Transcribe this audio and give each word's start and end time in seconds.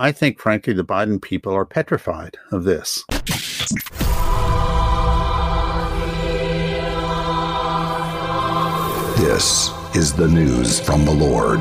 I 0.00 0.12
think, 0.12 0.38
frankly, 0.38 0.72
the 0.72 0.84
Biden 0.84 1.20
people 1.20 1.54
are 1.54 1.64
petrified 1.64 2.36
of 2.50 2.64
this. 2.64 3.04
This 9.16 9.70
is 9.94 10.12
the 10.12 10.28
news 10.28 10.80
from 10.80 11.04
the 11.04 11.12
Lord. 11.12 11.60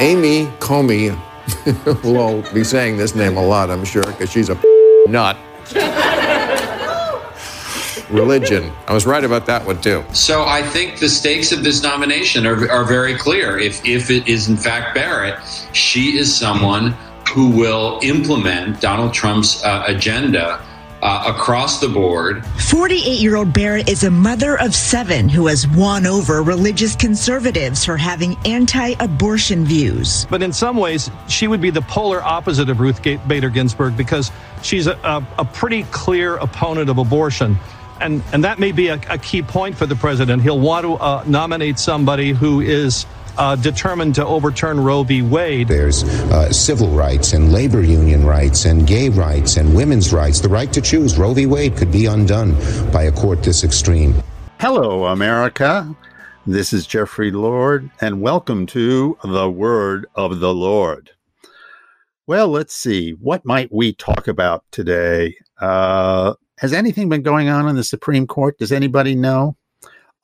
Amy 0.00 0.50
Coney 0.60 1.10
will 2.04 2.42
be 2.52 2.64
saying 2.64 2.96
this 2.96 3.14
name 3.14 3.36
a 3.36 3.46
lot, 3.46 3.70
I'm 3.70 3.84
sure, 3.84 4.04
because 4.04 4.30
she's 4.30 4.48
a 4.50 4.60
nut. 5.08 5.36
Religion. 8.12 8.72
I 8.86 8.94
was 8.94 9.06
right 9.06 9.24
about 9.24 9.46
that 9.46 9.66
one, 9.66 9.80
too. 9.80 10.04
So 10.12 10.44
I 10.44 10.62
think 10.62 11.00
the 11.00 11.08
stakes 11.08 11.52
of 11.52 11.64
this 11.64 11.82
nomination 11.82 12.46
are, 12.46 12.70
are 12.70 12.84
very 12.84 13.16
clear. 13.16 13.58
If, 13.58 13.84
if 13.84 14.10
it 14.10 14.28
is 14.28 14.48
in 14.48 14.56
fact 14.56 14.94
Barrett, 14.94 15.38
she 15.72 16.18
is 16.18 16.34
someone 16.34 16.94
who 17.32 17.50
will 17.50 17.98
implement 18.02 18.80
Donald 18.80 19.14
Trump's 19.14 19.64
uh, 19.64 19.84
agenda 19.86 20.62
uh, 21.02 21.24
across 21.26 21.80
the 21.80 21.88
board. 21.88 22.46
48 22.68 23.20
year 23.20 23.36
old 23.36 23.52
Barrett 23.52 23.88
is 23.88 24.04
a 24.04 24.10
mother 24.10 24.58
of 24.60 24.74
seven 24.74 25.28
who 25.28 25.48
has 25.48 25.66
won 25.68 26.06
over 26.06 26.42
religious 26.42 26.94
conservatives 26.94 27.84
for 27.84 27.96
having 27.96 28.36
anti 28.44 28.94
abortion 29.00 29.64
views. 29.64 30.26
But 30.30 30.42
in 30.42 30.52
some 30.52 30.76
ways, 30.76 31.10
she 31.28 31.48
would 31.48 31.60
be 31.60 31.70
the 31.70 31.82
polar 31.82 32.22
opposite 32.22 32.70
of 32.70 32.80
Ruth 32.80 33.02
Bader 33.02 33.50
Ginsburg 33.50 33.96
because 33.96 34.30
she's 34.62 34.86
a, 34.86 34.92
a, 35.02 35.26
a 35.40 35.44
pretty 35.44 35.82
clear 35.84 36.36
opponent 36.36 36.88
of 36.88 36.98
abortion. 36.98 37.58
And, 38.02 38.20
and 38.32 38.42
that 38.42 38.58
may 38.58 38.72
be 38.72 38.88
a, 38.88 39.00
a 39.08 39.16
key 39.16 39.42
point 39.42 39.76
for 39.76 39.86
the 39.86 39.94
president. 39.94 40.42
He'll 40.42 40.58
want 40.58 40.84
to 40.84 40.94
uh, 40.94 41.22
nominate 41.24 41.78
somebody 41.78 42.32
who 42.32 42.60
is 42.60 43.06
uh, 43.38 43.54
determined 43.54 44.16
to 44.16 44.26
overturn 44.26 44.80
Roe 44.80 45.04
v. 45.04 45.22
Wade. 45.22 45.68
There's 45.68 46.02
uh, 46.02 46.52
civil 46.52 46.88
rights 46.88 47.32
and 47.32 47.52
labor 47.52 47.80
union 47.80 48.26
rights 48.26 48.64
and 48.64 48.88
gay 48.88 49.08
rights 49.08 49.56
and 49.56 49.72
women's 49.72 50.12
rights. 50.12 50.40
The 50.40 50.48
right 50.48 50.72
to 50.72 50.80
choose. 50.80 51.16
Roe 51.16 51.32
v. 51.32 51.46
Wade 51.46 51.76
could 51.76 51.92
be 51.92 52.06
undone 52.06 52.54
by 52.90 53.04
a 53.04 53.12
court 53.12 53.44
this 53.44 53.62
extreme. 53.62 54.14
Hello, 54.58 55.06
America. 55.06 55.94
This 56.44 56.72
is 56.72 56.88
Jeffrey 56.88 57.30
Lord, 57.30 57.88
and 58.00 58.20
welcome 58.20 58.66
to 58.66 59.16
the 59.22 59.48
Word 59.48 60.06
of 60.16 60.40
the 60.40 60.52
Lord. 60.52 61.10
Well, 62.26 62.48
let's 62.48 62.74
see. 62.74 63.12
What 63.12 63.44
might 63.44 63.72
we 63.72 63.92
talk 63.92 64.26
about 64.26 64.64
today? 64.72 65.36
Uh, 65.60 66.34
has 66.62 66.72
anything 66.72 67.08
been 67.08 67.22
going 67.22 67.48
on 67.48 67.66
in 67.66 67.74
the 67.74 67.82
Supreme 67.82 68.24
Court? 68.24 68.56
Does 68.56 68.70
anybody 68.70 69.16
know? 69.16 69.56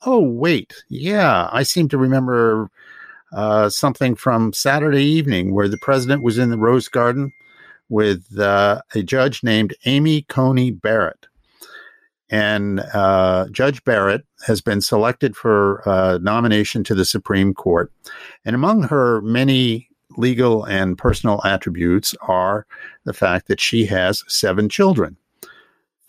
Oh, 0.05 0.21
wait. 0.21 0.73
Yeah, 0.87 1.49
I 1.51 1.63
seem 1.63 1.89
to 1.89 1.97
remember 1.97 2.71
uh, 3.33 3.67
something 3.67 4.15
from 4.15 4.53
Saturday 4.53 5.03
evening 5.03 5.53
where 5.53 5.67
the 5.67 5.77
president 5.77 6.23
was 6.23 6.37
in 6.37 6.49
the 6.49 6.57
Rose 6.57 6.87
Garden 6.87 7.33
with 7.89 8.39
uh, 8.39 8.81
a 8.95 9.03
judge 9.03 9.43
named 9.43 9.75
Amy 9.83 10.21
Coney 10.29 10.71
Barrett. 10.71 11.27
And 12.29 12.79
uh, 12.93 13.47
Judge 13.51 13.83
Barrett 13.83 14.21
has 14.47 14.61
been 14.61 14.79
selected 14.79 15.35
for 15.35 15.85
uh, 15.89 16.19
nomination 16.19 16.85
to 16.85 16.95
the 16.95 17.03
Supreme 17.03 17.53
Court. 17.53 17.91
And 18.45 18.55
among 18.55 18.83
her 18.83 19.19
many 19.23 19.89
legal 20.15 20.63
and 20.63 20.97
personal 20.97 21.41
attributes 21.43 22.15
are 22.21 22.65
the 23.03 23.13
fact 23.13 23.49
that 23.49 23.59
she 23.59 23.85
has 23.87 24.23
seven 24.29 24.69
children. 24.69 25.17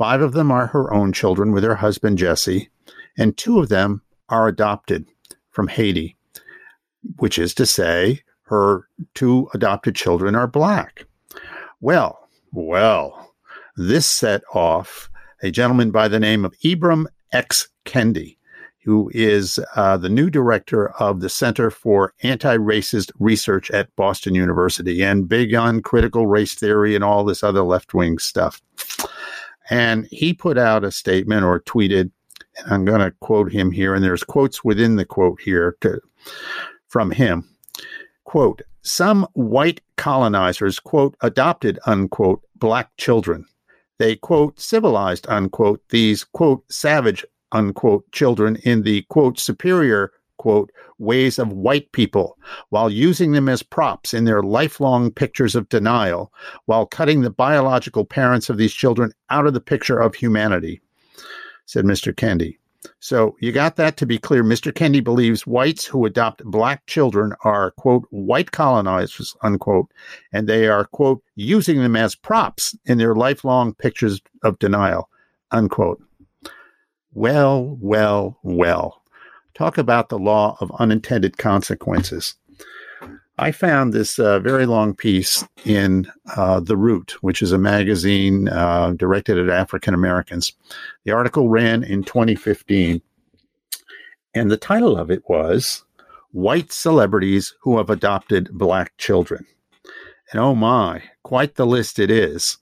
Five 0.00 0.20
of 0.20 0.32
them 0.32 0.50
are 0.50 0.66
her 0.66 0.92
own 0.92 1.12
children 1.12 1.52
with 1.52 1.62
her 1.62 1.76
husband, 1.76 2.18
Jesse, 2.18 2.70
and 3.16 3.36
two 3.36 3.60
of 3.60 3.68
them 3.68 4.02
are 4.28 4.48
adopted 4.48 5.06
from 5.50 5.68
Haiti 5.68 6.16
which 7.16 7.38
is 7.38 7.54
to 7.54 7.66
say, 7.66 8.20
her 8.42 8.88
two 9.14 9.48
adopted 9.54 9.94
children 9.94 10.34
are 10.34 10.46
black. 10.46 11.04
Well, 11.80 12.28
well, 12.52 13.34
this 13.76 14.06
set 14.06 14.42
off 14.52 15.08
a 15.42 15.50
gentleman 15.50 15.90
by 15.90 16.08
the 16.08 16.20
name 16.20 16.44
of 16.44 16.54
Ibram 16.64 17.06
X. 17.32 17.68
Kendi, 17.86 18.36
who 18.84 19.10
is 19.14 19.58
uh, 19.74 19.96
the 19.96 20.08
new 20.08 20.28
director 20.30 20.90
of 21.00 21.20
the 21.20 21.28
Center 21.28 21.70
for 21.70 22.12
Anti 22.22 22.56
Racist 22.58 23.10
Research 23.18 23.70
at 23.70 23.94
Boston 23.96 24.34
University 24.34 25.02
and 25.02 25.28
big 25.28 25.54
on 25.54 25.80
critical 25.80 26.26
race 26.26 26.54
theory 26.54 26.94
and 26.94 27.02
all 27.02 27.24
this 27.24 27.42
other 27.42 27.62
left 27.62 27.94
wing 27.94 28.18
stuff. 28.18 28.60
And 29.70 30.06
he 30.10 30.34
put 30.34 30.58
out 30.58 30.84
a 30.84 30.90
statement 30.90 31.44
or 31.44 31.60
tweeted, 31.60 32.10
and 32.58 32.72
I'm 32.72 32.84
going 32.84 33.00
to 33.00 33.12
quote 33.20 33.52
him 33.52 33.70
here, 33.70 33.94
and 33.94 34.04
there's 34.04 34.24
quotes 34.24 34.64
within 34.64 34.96
the 34.96 35.04
quote 35.04 35.40
here 35.40 35.76
to, 35.80 36.00
from 36.88 37.12
him. 37.12 37.48
Quote, 38.24 38.62
some 38.82 39.26
white 39.34 39.80
colonizers, 39.96 40.80
quote, 40.80 41.16
adopted, 41.20 41.78
unquote, 41.86 42.42
black 42.56 42.90
children. 42.96 43.46
They, 43.98 44.16
quote, 44.16 44.58
civilized, 44.58 45.26
unquote, 45.28 45.82
these, 45.90 46.24
quote, 46.24 46.64
savage, 46.72 47.24
unquote, 47.52 48.10
children 48.12 48.56
in 48.64 48.82
the, 48.82 49.02
quote, 49.02 49.38
superior, 49.38 50.12
quote, 50.40 50.72
ways 50.96 51.38
of 51.38 51.52
white 51.52 51.92
people 51.92 52.38
while 52.70 52.88
using 52.88 53.32
them 53.32 53.46
as 53.46 53.62
props 53.62 54.14
in 54.14 54.24
their 54.24 54.42
lifelong 54.42 55.10
pictures 55.10 55.54
of 55.54 55.68
denial, 55.68 56.32
while 56.64 56.86
cutting 56.86 57.20
the 57.20 57.28
biological 57.28 58.06
parents 58.06 58.48
of 58.48 58.56
these 58.56 58.72
children 58.72 59.12
out 59.28 59.46
of 59.46 59.52
the 59.52 59.60
picture 59.60 59.98
of 59.98 60.14
humanity, 60.14 60.80
said 61.66 61.84
Mr. 61.84 62.14
Kendi. 62.14 62.56
So 63.00 63.36
you 63.42 63.52
got 63.52 63.76
that 63.76 63.98
to 63.98 64.06
be 64.06 64.16
clear. 64.16 64.42
Mr. 64.42 64.72
Kendi 64.72 65.04
believes 65.04 65.46
whites 65.46 65.84
who 65.84 66.06
adopt 66.06 66.42
black 66.44 66.86
children 66.86 67.34
are, 67.44 67.72
quote, 67.72 68.06
white 68.08 68.52
colonizers, 68.52 69.36
unquote, 69.42 69.92
and 70.32 70.48
they 70.48 70.68
are, 70.68 70.86
quote, 70.86 71.22
using 71.34 71.82
them 71.82 71.96
as 71.96 72.14
props 72.14 72.74
in 72.86 72.96
their 72.96 73.14
lifelong 73.14 73.74
pictures 73.74 74.22
of 74.42 74.58
denial, 74.58 75.10
unquote. 75.50 76.02
Well, 77.12 77.76
well, 77.78 78.38
well. 78.42 78.99
Talk 79.54 79.78
about 79.78 80.08
the 80.08 80.18
law 80.18 80.56
of 80.60 80.72
unintended 80.78 81.38
consequences. 81.38 82.34
I 83.38 83.52
found 83.52 83.92
this 83.92 84.18
uh, 84.18 84.38
very 84.38 84.66
long 84.66 84.94
piece 84.94 85.46
in 85.64 86.06
uh, 86.36 86.60
The 86.60 86.76
Root, 86.76 87.16
which 87.22 87.40
is 87.40 87.52
a 87.52 87.58
magazine 87.58 88.50
uh, 88.50 88.92
directed 88.92 89.38
at 89.38 89.48
African 89.48 89.94
Americans. 89.94 90.52
The 91.04 91.12
article 91.12 91.48
ran 91.48 91.82
in 91.82 92.04
2015, 92.04 93.00
and 94.34 94.50
the 94.50 94.58
title 94.58 94.94
of 94.94 95.10
it 95.10 95.22
was 95.26 95.84
White 96.32 96.70
Celebrities 96.70 97.54
Who 97.62 97.78
Have 97.78 97.88
Adopted 97.88 98.50
Black 98.52 98.94
Children. 98.98 99.46
And 100.30 100.40
oh 100.40 100.54
my, 100.54 101.02
quite 101.22 101.54
the 101.54 101.66
list 101.66 101.98
it 101.98 102.10
is. 102.10 102.58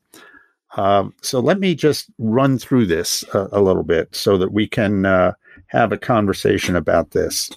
Um, 0.77 1.13
so 1.23 1.41
let 1.41 1.59
me 1.59 1.75
just 1.75 2.07
run 2.19 2.57
through 2.57 2.87
this 2.87 3.25
a, 3.35 3.49
a 3.53 3.61
little 3.61 3.83
bit 3.83 4.15
so 4.15 4.39
that 4.39 4.53
we 4.53 4.69
can 4.69 5.07
uh, 5.07 5.33
have 5.69 5.93
a 5.93 5.99
conversation 5.99 6.77
about 6.77 7.13
this. 7.13 7.51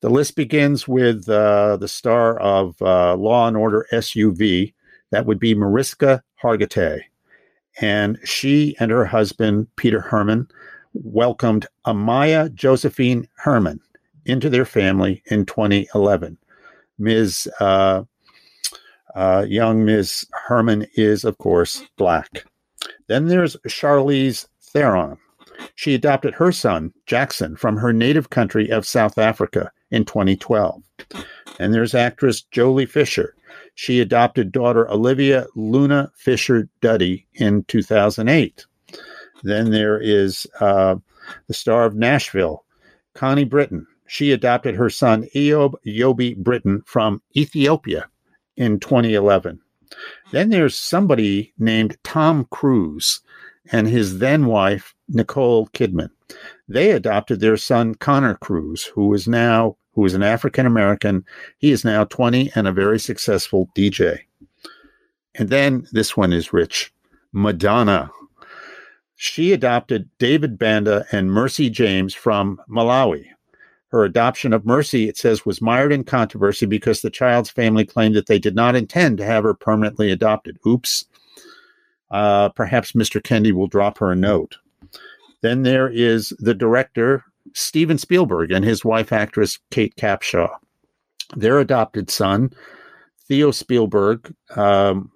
The 0.00 0.10
list 0.10 0.34
begins 0.34 0.88
with 0.88 1.28
uh, 1.28 1.76
the 1.76 1.88
star 1.88 2.38
of 2.40 2.80
uh, 2.82 3.14
Law 3.14 3.46
and 3.46 3.56
Order 3.56 3.86
SUV. 3.92 4.74
That 5.10 5.26
would 5.26 5.38
be 5.38 5.54
Mariska 5.54 6.22
Hargitay. 6.42 7.02
And 7.80 8.18
she 8.24 8.76
and 8.80 8.90
her 8.90 9.04
husband, 9.04 9.68
Peter 9.76 10.00
Hermann, 10.00 10.48
welcomed 10.92 11.66
Amaya 11.86 12.52
Josephine 12.52 13.28
Hermann 13.36 13.80
into 14.24 14.50
their 14.50 14.64
family 14.64 15.22
in 15.26 15.46
2011. 15.46 16.36
Ms. 16.98 17.48
Uh, 17.60 18.02
uh, 19.14 19.44
young 19.48 19.84
Ms. 19.84 20.26
Hermann 20.32 20.86
is, 20.94 21.24
of 21.24 21.38
course, 21.38 21.84
black. 21.96 22.44
Then 23.08 23.26
there's 23.26 23.56
Charlize 23.68 24.46
Theron. 24.60 25.18
She 25.74 25.94
adopted 25.94 26.34
her 26.34 26.52
son, 26.52 26.92
Jackson, 27.06 27.56
from 27.56 27.76
her 27.76 27.92
native 27.92 28.30
country 28.30 28.70
of 28.70 28.86
South 28.86 29.18
Africa 29.18 29.70
in 29.90 30.04
2012. 30.04 30.82
And 31.58 31.72
there's 31.72 31.94
actress 31.94 32.44
Joely 32.52 32.88
Fisher. 32.88 33.34
She 33.74 34.00
adopted 34.00 34.52
daughter 34.52 34.90
Olivia 34.90 35.46
Luna 35.54 36.10
Fisher 36.14 36.68
Duddy 36.80 37.26
in 37.34 37.64
2008. 37.64 38.66
Then 39.42 39.70
there 39.70 40.00
is 40.00 40.46
uh, 40.60 40.96
the 41.48 41.54
star 41.54 41.84
of 41.84 41.94
Nashville, 41.94 42.64
Connie 43.14 43.44
Britton. 43.44 43.86
She 44.06 44.32
adopted 44.32 44.74
her 44.74 44.90
son 44.90 45.26
Eyob 45.34 45.74
Yobi 45.86 46.36
Britton 46.36 46.82
from 46.86 47.22
Ethiopia 47.36 48.08
in 48.56 48.78
2011. 48.78 49.60
Then 50.30 50.50
there's 50.50 50.76
somebody 50.76 51.52
named 51.58 51.96
Tom 52.02 52.46
Cruise 52.50 53.20
and 53.70 53.86
his 53.86 54.18
then 54.18 54.46
wife, 54.46 54.94
Nicole 55.08 55.68
Kidman. 55.68 56.10
They 56.68 56.90
adopted 56.90 57.40
their 57.40 57.56
son, 57.56 57.94
Connor 57.94 58.34
Cruise, 58.34 58.84
who 58.84 59.12
is 59.14 59.28
now 59.28 59.76
who 59.94 60.06
is 60.06 60.14
an 60.14 60.22
African 60.22 60.66
American. 60.66 61.24
He 61.58 61.70
is 61.70 61.84
now 61.84 62.04
20 62.04 62.50
and 62.54 62.66
a 62.66 62.72
very 62.72 62.98
successful 62.98 63.68
DJ. 63.76 64.20
And 65.34 65.48
then 65.48 65.86
this 65.92 66.16
one 66.16 66.32
is 66.32 66.52
rich 66.52 66.92
Madonna. 67.32 68.10
She 69.16 69.52
adopted 69.52 70.08
David 70.18 70.58
Banda 70.58 71.06
and 71.12 71.30
Mercy 71.30 71.70
James 71.70 72.14
from 72.14 72.60
Malawi. 72.68 73.26
Her 73.88 74.04
adoption 74.04 74.54
of 74.54 74.64
Mercy, 74.64 75.08
it 75.08 75.18
says, 75.18 75.44
was 75.44 75.60
mired 75.60 75.92
in 75.92 76.04
controversy 76.04 76.64
because 76.64 77.02
the 77.02 77.10
child's 77.10 77.50
family 77.50 77.84
claimed 77.84 78.16
that 78.16 78.26
they 78.26 78.38
did 78.38 78.54
not 78.54 78.74
intend 78.74 79.18
to 79.18 79.24
have 79.24 79.44
her 79.44 79.54
permanently 79.54 80.10
adopted. 80.10 80.58
Oops. 80.66 81.04
Uh, 82.12 82.50
perhaps 82.50 82.92
Mr. 82.92 83.20
Kendi 83.20 83.52
will 83.52 83.66
drop 83.66 83.98
her 83.98 84.12
a 84.12 84.16
note. 84.16 84.56
Then 85.40 85.62
there 85.62 85.88
is 85.88 86.32
the 86.38 86.54
director, 86.54 87.24
Steven 87.54 87.98
Spielberg, 87.98 88.52
and 88.52 88.64
his 88.64 88.84
wife, 88.84 89.12
actress 89.12 89.58
Kate 89.70 89.96
Capshaw. 89.96 90.50
Their 91.34 91.58
adopted 91.58 92.10
son, 92.10 92.52
Theo 93.26 93.50
Spielberg, 93.50 94.32
um, 94.56 95.10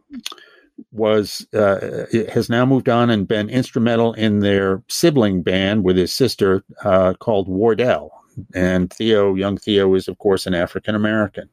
was 0.92 1.46
uh, 1.54 2.06
has 2.32 2.48
now 2.50 2.66
moved 2.66 2.88
on 2.88 3.10
and 3.10 3.28
been 3.28 3.48
instrumental 3.48 4.12
in 4.14 4.40
their 4.40 4.82
sibling 4.88 5.42
band 5.42 5.84
with 5.84 5.96
his 5.96 6.12
sister 6.12 6.64
uh, 6.84 7.14
called 7.14 7.48
Wardell. 7.48 8.10
And 8.54 8.92
Theo, 8.92 9.34
young 9.34 9.56
Theo, 9.56 9.94
is 9.94 10.08
of 10.08 10.18
course 10.18 10.46
an 10.46 10.54
African 10.54 10.94
American. 10.94 11.48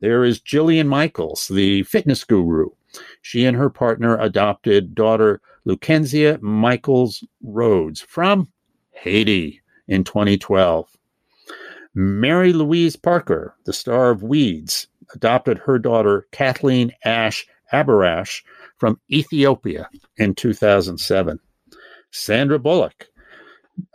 There 0.00 0.24
is 0.24 0.40
Jillian 0.40 0.86
Michaels, 0.86 1.48
the 1.48 1.82
fitness 1.84 2.24
guru. 2.24 2.70
She 3.22 3.44
and 3.44 3.56
her 3.56 3.70
partner 3.70 4.18
adopted 4.18 4.94
daughter 4.94 5.40
Lukensia 5.66 6.40
Michaels 6.40 7.24
Rhoades 7.44 8.02
from 8.02 8.48
Haiti 8.92 9.60
in 9.88 10.04
2012. 10.04 10.88
Mary 11.94 12.52
Louise 12.52 12.96
Parker, 12.96 13.56
the 13.64 13.72
star 13.72 14.10
of 14.10 14.22
Weeds, 14.22 14.86
adopted 15.14 15.58
her 15.58 15.78
daughter 15.78 16.26
Kathleen 16.30 16.92
Ash 17.04 17.46
Aberash 17.72 18.42
from 18.78 19.00
Ethiopia 19.10 19.88
in 20.16 20.34
2007. 20.34 21.38
Sandra 22.10 22.58
Bullock 22.58 23.08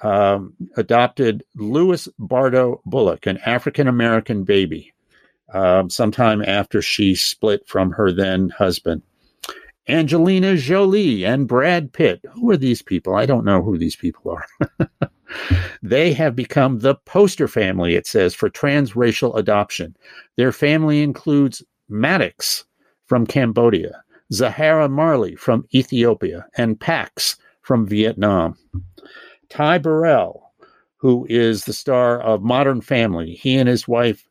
um, 0.04 0.54
adopted 0.78 1.44
Louis 1.56 2.08
Bardo 2.20 2.82
Bullock, 2.86 3.26
an 3.28 3.38
African 3.46 3.88
American 3.88 4.44
baby, 4.44 4.94
um, 5.54 5.90
sometime 5.90 6.42
after 6.42 6.82
she 6.82 7.16
split 7.16 7.68
from 7.68 7.92
her 7.92 8.12
then 8.12 8.50
husband. 8.50 9.02
Angelina 9.88 10.58
Jolie 10.58 11.24
and 11.26 11.48
Brad 11.48 11.94
Pitt. 11.94 12.22
Who 12.34 12.50
are 12.50 12.58
these 12.58 12.82
people? 12.82 13.16
I 13.16 13.26
don't 13.26 13.46
know 13.46 13.62
who 13.62 13.78
these 13.78 13.96
people 13.96 14.32
are. 14.32 14.90
they 15.84 16.12
have 16.14 16.36
become 16.36 16.80
the 16.80 16.96
poster 17.06 17.48
family, 17.48 17.94
it 17.96 18.08
says, 18.08 18.34
for 18.34 18.50
transracial 18.50 19.38
adoption. 19.38 19.96
Their 20.38 20.52
family 20.52 21.04
includes 21.04 21.64
Maddox 21.88 22.66
from 23.06 23.28
Cambodia, 23.28 24.04
Zahara 24.34 24.90
Marley 24.90 25.36
from 25.36 25.68
Ethiopia, 25.74 26.48
and 26.58 26.80
Pax 26.80 27.38
from 27.62 27.86
Vietnam. 27.86 28.58
Ty 29.50 29.78
Burrell, 29.78 30.52
who 30.98 31.28
is 31.30 31.66
the 31.66 31.74
star 31.74 32.20
of 32.22 32.42
Modern 32.42 32.82
Family, 32.82 33.36
he 33.36 33.56
and 33.56 33.70
his 33.70 33.88
wife 33.88 34.28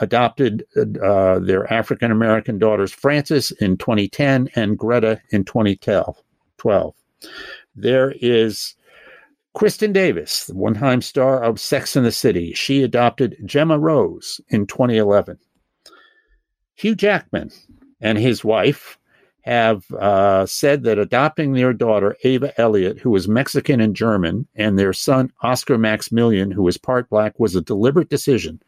adopted 0.00 0.64
uh, 1.02 1.38
their 1.38 1.72
African 1.72 2.10
American 2.10 2.58
daughters, 2.58 2.92
Frances 2.92 3.50
in 3.52 3.76
2010 3.76 4.50
and 4.54 4.78
Greta 4.78 5.20
in 5.30 5.44
2012. 5.44 6.96
There 7.74 8.14
is 8.20 8.74
Kristin 9.56 9.92
Davis, 9.92 10.46
the 10.46 10.54
one 10.54 10.74
time 10.74 11.00
star 11.00 11.42
of 11.42 11.60
Sex 11.60 11.96
and 11.96 12.04
the 12.04 12.12
City. 12.12 12.52
She 12.52 12.82
adopted 12.82 13.36
Gemma 13.44 13.78
Rose 13.78 14.40
in 14.48 14.66
2011. 14.66 15.38
Hugh 16.74 16.94
Jackman 16.94 17.50
and 18.00 18.18
his 18.18 18.44
wife 18.44 18.98
have 19.42 19.90
uh, 19.92 20.44
said 20.44 20.82
that 20.82 20.98
adopting 20.98 21.52
their 21.52 21.72
daughter, 21.72 22.16
Ava 22.24 22.52
Elliott, 22.60 22.98
who 22.98 23.14
is 23.14 23.28
Mexican 23.28 23.80
and 23.80 23.94
German, 23.94 24.46
and 24.56 24.78
their 24.78 24.92
son, 24.92 25.32
Oscar 25.40 25.78
Maximilian, 25.78 26.50
who 26.50 26.66
is 26.66 26.76
part 26.76 27.08
black, 27.08 27.38
was 27.38 27.54
a 27.54 27.60
deliberate 27.60 28.10
decision 28.10 28.60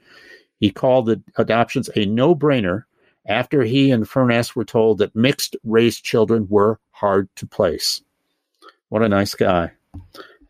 he 0.59 0.71
called 0.71 1.07
the 1.07 1.23
adoptions 1.37 1.89
a 1.97 2.07
no 2.07 2.35
brainer 2.35 2.85
after 3.27 3.63
he 3.63 3.91
and 3.91 4.09
Furness 4.09 4.57
were 4.57 4.65
told 4.65 4.99
that 4.99 5.15
mixed 5.15 5.57
race 5.65 6.01
children 6.01 6.47
were 6.49 6.81
hard 6.91 7.29
to 7.37 7.47
place. 7.47 8.03
What 8.89 9.03
a 9.03 9.09
nice 9.09 9.35
guy. 9.35 9.73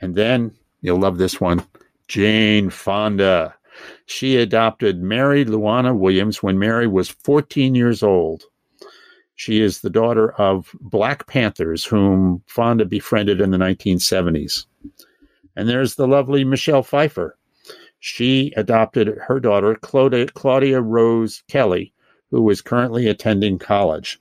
And 0.00 0.14
then 0.14 0.54
you'll 0.80 1.00
love 1.00 1.18
this 1.18 1.40
one 1.40 1.64
Jane 2.06 2.70
Fonda. 2.70 3.54
She 4.06 4.36
adopted 4.36 5.02
Mary 5.02 5.44
Luana 5.44 5.96
Williams 5.96 6.42
when 6.42 6.58
Mary 6.58 6.86
was 6.86 7.08
14 7.08 7.74
years 7.74 8.02
old. 8.02 8.44
She 9.36 9.60
is 9.60 9.80
the 9.80 9.90
daughter 9.90 10.32
of 10.32 10.74
Black 10.80 11.28
Panthers, 11.28 11.84
whom 11.84 12.42
Fonda 12.46 12.84
befriended 12.84 13.40
in 13.40 13.52
the 13.52 13.58
1970s. 13.58 14.66
And 15.54 15.68
there's 15.68 15.94
the 15.94 16.08
lovely 16.08 16.44
Michelle 16.44 16.82
Pfeiffer, 16.82 17.37
she 18.00 18.52
adopted 18.56 19.18
her 19.26 19.40
daughter, 19.40 19.74
Claudia, 19.74 20.26
Claudia 20.28 20.80
Rose 20.80 21.42
Kelly, 21.48 21.92
who 22.30 22.48
is 22.50 22.60
currently 22.60 23.06
attending 23.06 23.58
college. 23.58 24.20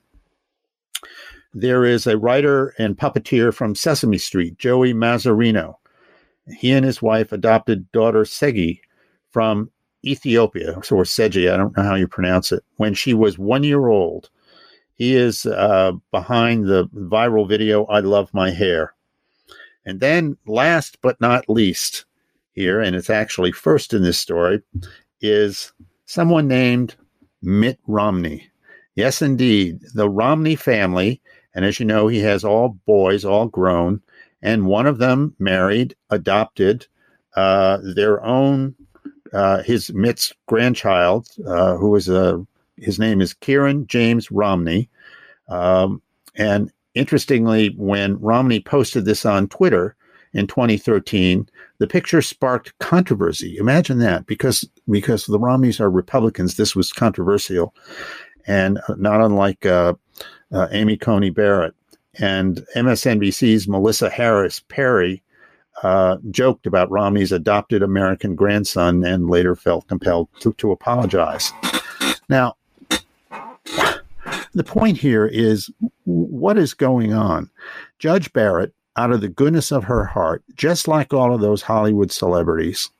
There 1.54 1.84
is 1.84 2.06
a 2.06 2.18
writer 2.18 2.74
and 2.78 2.96
puppeteer 2.96 3.52
from 3.54 3.74
Sesame 3.74 4.18
Street, 4.18 4.58
Joey 4.58 4.92
Mazzarino. 4.92 5.76
He 6.56 6.72
and 6.72 6.84
his 6.84 7.02
wife 7.02 7.32
adopted 7.32 7.90
daughter 7.92 8.24
Segi 8.24 8.80
from 9.30 9.70
Ethiopia, 10.04 10.74
or 10.76 11.04
Seji, 11.04 11.52
I 11.52 11.56
don't 11.56 11.76
know 11.76 11.82
how 11.82 11.94
you 11.94 12.06
pronounce 12.06 12.52
it, 12.52 12.64
when 12.76 12.94
she 12.94 13.14
was 13.14 13.38
one 13.38 13.64
year 13.64 13.88
old. 13.88 14.30
He 14.94 15.14
is 15.14 15.46
uh, 15.46 15.92
behind 16.10 16.66
the 16.66 16.86
viral 16.88 17.48
video, 17.48 17.84
I 17.86 18.00
Love 18.00 18.32
My 18.34 18.50
Hair. 18.50 18.94
And 19.84 20.00
then, 20.00 20.36
last 20.46 20.98
but 21.00 21.20
not 21.20 21.48
least, 21.48 22.04
here, 22.58 22.80
and 22.80 22.96
it's 22.96 23.08
actually 23.08 23.52
first 23.52 23.94
in 23.94 24.02
this 24.02 24.18
story, 24.18 24.60
is 25.20 25.72
someone 26.06 26.48
named 26.48 26.96
Mitt 27.40 27.78
Romney. 27.86 28.50
Yes, 28.96 29.22
indeed, 29.22 29.80
the 29.94 30.10
Romney 30.10 30.56
family, 30.56 31.22
and 31.54 31.64
as 31.64 31.78
you 31.78 31.86
know, 31.86 32.08
he 32.08 32.18
has 32.18 32.42
all 32.44 32.70
boys, 32.84 33.24
all 33.24 33.46
grown, 33.46 34.02
and 34.42 34.66
one 34.66 34.86
of 34.86 34.98
them 34.98 35.34
married, 35.38 35.94
adopted 36.10 36.86
uh, 37.36 37.78
their 37.94 38.24
own, 38.24 38.74
uh, 39.32 39.62
his 39.62 39.92
Mitt's 39.92 40.32
grandchild, 40.46 41.28
uh, 41.46 41.76
who 41.76 41.94
is 41.94 42.08
a, 42.08 42.44
his 42.76 42.98
name 42.98 43.20
is 43.20 43.34
Kieran 43.34 43.86
James 43.86 44.32
Romney. 44.32 44.90
Um, 45.48 46.02
and 46.34 46.72
interestingly, 46.94 47.68
when 47.76 48.18
Romney 48.18 48.60
posted 48.60 49.04
this 49.04 49.24
on 49.24 49.46
Twitter 49.46 49.94
in 50.32 50.46
2013, 50.46 51.48
the 51.78 51.86
picture 51.86 52.22
sparked 52.22 52.78
controversy. 52.78 53.56
Imagine 53.58 53.98
that, 53.98 54.26
because 54.26 54.68
because 54.90 55.26
the 55.26 55.38
Romneys 55.38 55.80
are 55.80 55.90
Republicans, 55.90 56.56
this 56.56 56.76
was 56.76 56.92
controversial, 56.92 57.74
and 58.46 58.78
uh, 58.88 58.94
not 58.96 59.20
unlike 59.20 59.64
uh, 59.66 59.94
uh, 60.52 60.68
Amy 60.72 60.96
Coney 60.96 61.30
Barrett 61.30 61.74
and 62.18 62.66
MSNBC's 62.74 63.68
Melissa 63.68 64.10
Harris 64.10 64.60
Perry 64.68 65.22
uh, 65.82 66.16
joked 66.30 66.66
about 66.66 66.90
Romney's 66.90 67.32
adopted 67.32 67.82
American 67.82 68.34
grandson 68.34 69.04
and 69.04 69.30
later 69.30 69.54
felt 69.54 69.86
compelled 69.86 70.28
to, 70.40 70.52
to 70.54 70.72
apologize. 70.72 71.52
Now, 72.28 72.56
the 74.54 74.64
point 74.64 74.98
here 74.98 75.26
is 75.26 75.70
what 76.04 76.58
is 76.58 76.74
going 76.74 77.12
on? 77.12 77.50
Judge 77.98 78.32
Barrett 78.32 78.74
out 78.98 79.12
of 79.12 79.20
the 79.20 79.28
goodness 79.28 79.70
of 79.70 79.84
her 79.84 80.04
heart, 80.04 80.42
just 80.56 80.88
like 80.88 81.14
all 81.14 81.32
of 81.32 81.40
those 81.40 81.62
Hollywood 81.62 82.10
celebrities, 82.10 82.90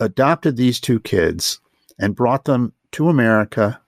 adopted 0.00 0.56
these 0.56 0.80
two 0.80 0.98
kids 0.98 1.60
and 2.00 2.16
brought 2.16 2.44
them 2.44 2.72
to 2.92 3.08
America 3.08 3.80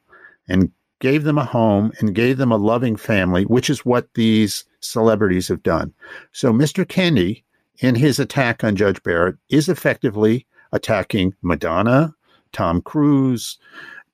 and 0.48 0.70
gave 1.00 1.24
them 1.24 1.38
a 1.38 1.44
home 1.44 1.90
and 1.98 2.14
gave 2.14 2.38
them 2.38 2.52
a 2.52 2.56
loving 2.56 2.94
family, 2.94 3.42
which 3.44 3.68
is 3.68 3.84
what 3.84 4.14
these 4.14 4.64
celebrities 4.78 5.48
have 5.48 5.64
done. 5.64 5.92
So 6.30 6.52
Mr. 6.52 6.86
Kendi, 6.86 7.42
in 7.80 7.96
his 7.96 8.20
attack 8.20 8.62
on 8.62 8.76
Judge 8.76 9.02
Barrett, 9.02 9.34
is 9.48 9.68
effectively 9.68 10.46
attacking 10.70 11.34
Madonna, 11.42 12.14
Tom 12.52 12.80
Cruise, 12.80 13.58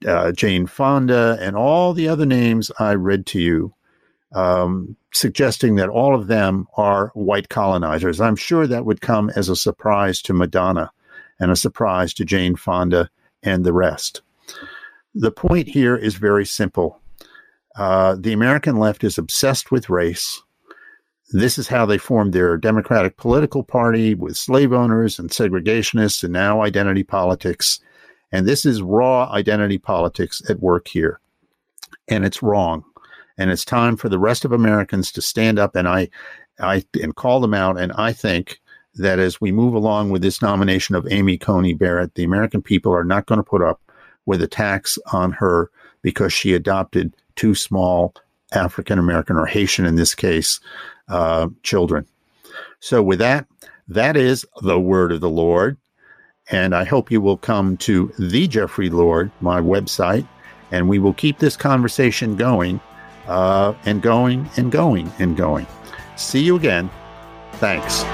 uh, 0.07 0.33
Jane 0.33 0.67
Fonda, 0.67 1.37
and 1.39 1.55
all 1.55 1.93
the 1.93 2.09
other 2.09 2.25
names 2.25 2.71
I 2.79 2.95
read 2.95 3.27
to 3.27 3.41
you 3.41 3.75
um, 4.33 4.97
suggesting 5.13 5.77
that 5.77 5.89
all 5.89 6.15
of 6.15 6.27
them 6.27 6.67
are 6.77 7.11
white 7.15 7.49
colonizers. 7.49 8.21
I'm 8.21 8.37
sure 8.37 8.67
that 8.67 8.85
would 8.85 9.01
come 9.01 9.31
as 9.31 9.49
a 9.49 9.57
surprise 9.57 10.21
to 10.23 10.35
Madonna 10.35 10.91
and 11.41 11.51
a 11.51 11.57
surprise 11.57 12.13
to 12.15 12.25
Jane 12.25 12.57
Fonda 12.57 13.11
and 13.43 13.65
the 13.65 13.73
rest. 13.73 14.23
The 15.15 15.31
point 15.31 15.69
here 15.69 15.97
is 15.97 16.17
very 16.17 16.45
simple. 16.45 17.01
Uh, 17.77 18.17
the 18.19 18.33
American 18.33 18.77
left 18.77 19.05
is 19.05 19.19
obsessed 19.19 19.71
with 19.71 19.89
race. 19.89 20.43
This 21.31 21.59
is 21.59 21.69
how 21.69 21.87
they 21.87 21.99
formed 21.99 22.33
their 22.33 22.57
Democratic 22.57 23.17
political 23.17 23.63
party 23.63 24.15
with 24.15 24.37
slave 24.37 24.73
owners 24.73 25.19
and 25.19 25.31
segregationists 25.31 26.25
and 26.25 26.33
now 26.33 26.63
identity 26.63 27.05
politics. 27.05 27.81
And 28.33 28.47
this 28.47 28.67
is 28.67 28.83
raw 28.83 29.31
identity 29.31 29.79
politics 29.79 30.43
at 30.49 30.61
work 30.61 30.89
here. 30.89 31.21
And 32.09 32.25
it's 32.25 32.43
wrong 32.43 32.85
and 33.39 33.51
it's 33.51 33.65
time 33.65 33.97
for 33.97 34.09
the 34.09 34.19
rest 34.19 34.45
of 34.45 34.53
Americans 34.53 35.13
to 35.13 35.23
stand 35.23 35.59
up 35.59 35.77
and 35.77 35.89
I, 35.89 36.09
I 36.61 36.85
and 37.01 37.15
call 37.15 37.41
them 37.41 37.55
out. 37.55 37.79
And 37.79 37.93
I 37.93 38.13
think 38.13 38.61
that 38.97 39.21
as 39.21 39.41
we 39.41 39.53
move 39.53 39.75
along 39.75 40.11
with 40.11 40.23
this 40.23 40.43
nomination 40.43 40.97
of 40.97 41.07
Amy 41.11 41.39
Coney 41.39 41.73
Barrett, 41.73 42.17
the 42.17 42.25
American 42.25 42.61
people 42.61 42.93
are 42.93 43.05
not 43.05 43.27
going 43.27 43.39
to 43.39 43.45
put 43.45 43.63
up 43.63 43.81
with 44.27 44.43
attacks 44.43 44.99
on 45.13 45.31
her 45.33 45.71
because 46.03 46.33
she 46.33 46.53
adopted 46.53 47.15
two 47.37 47.55
small 47.55 48.13
African 48.53 48.99
American 48.99 49.37
or 49.37 49.47
Haitian 49.47 49.87
in 49.87 49.95
this 49.95 50.15
case 50.15 50.59
uh, 51.09 51.49
children. 51.63 52.07
So, 52.81 53.03
with 53.03 53.21
that, 53.21 53.47
that 53.87 54.17
is 54.17 54.45
the 54.63 54.81
word 54.81 55.13
of 55.13 55.21
the 55.21 55.31
Lord. 55.31 55.77
And 56.51 56.75
I 56.75 56.85
hope 56.85 57.11
you 57.11 57.21
will 57.21 57.37
come 57.37 57.77
to 57.79 58.13
the 58.19 58.49
Jeffrey 58.49 58.89
Lord, 58.89 59.31
my 59.41 59.61
website, 59.61 60.27
and 60.71 60.89
we 60.89 60.99
will 60.99 61.13
keep 61.13 61.39
this 61.39 61.57
conversation 61.57 62.37
going 62.37 62.81
uh, 63.29 63.75
and 63.85 64.03
going 64.03 64.49
and 64.57 64.73
going 64.73 65.13
and 65.19 65.37
going. 65.37 65.67
See 66.17 66.43
you 66.43 66.57
again. 66.57 66.91
Thanks. 67.55 68.05